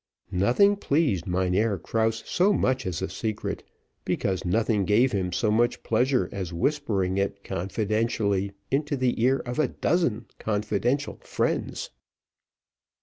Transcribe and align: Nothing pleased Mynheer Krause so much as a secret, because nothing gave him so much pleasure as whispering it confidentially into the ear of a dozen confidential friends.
Nothing 0.33 0.77
pleased 0.77 1.27
Mynheer 1.27 1.77
Krause 1.77 2.23
so 2.25 2.53
much 2.53 2.87
as 2.87 3.03
a 3.03 3.07
secret, 3.09 3.61
because 4.03 4.43
nothing 4.43 4.83
gave 4.83 5.11
him 5.11 5.31
so 5.31 5.51
much 5.51 5.83
pleasure 5.83 6.27
as 6.31 6.51
whispering 6.51 7.19
it 7.19 7.43
confidentially 7.43 8.53
into 8.71 8.97
the 8.97 9.21
ear 9.21 9.43
of 9.45 9.59
a 9.59 9.67
dozen 9.67 10.25
confidential 10.39 11.19
friends. 11.23 11.91